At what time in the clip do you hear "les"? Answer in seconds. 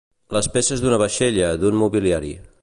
0.37-0.47